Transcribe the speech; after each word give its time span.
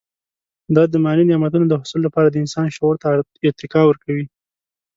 دا 0.75 0.83
د 0.91 0.93
مادي 1.05 1.23
نعمتونو 1.31 1.65
د 1.69 1.73
حصول 1.81 2.01
لپاره 2.07 2.27
د 2.29 2.35
انسان 2.43 2.67
شعور 2.75 2.95
ته 3.01 3.07
ارتقا 3.47 3.81
ورکوي. 3.87 4.25